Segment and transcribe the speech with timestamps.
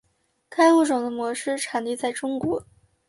[0.49, 2.65] 该物种的模式产地在中国。